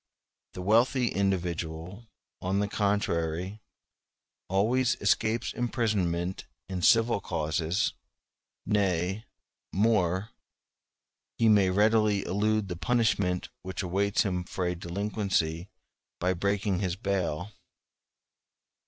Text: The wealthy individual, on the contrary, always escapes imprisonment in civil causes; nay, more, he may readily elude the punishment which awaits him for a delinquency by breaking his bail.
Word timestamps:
The 0.55 0.63
wealthy 0.63 1.09
individual, 1.09 2.07
on 2.41 2.57
the 2.57 2.67
contrary, 2.67 3.61
always 4.49 4.95
escapes 4.99 5.53
imprisonment 5.53 6.47
in 6.67 6.81
civil 6.81 7.19
causes; 7.21 7.93
nay, 8.65 9.25
more, 9.71 10.31
he 11.37 11.47
may 11.49 11.69
readily 11.69 12.25
elude 12.25 12.67
the 12.67 12.75
punishment 12.77 13.49
which 13.61 13.83
awaits 13.83 14.23
him 14.23 14.43
for 14.43 14.65
a 14.65 14.73
delinquency 14.73 15.69
by 16.19 16.33
breaking 16.33 16.79
his 16.79 16.95
bail. 16.95 17.51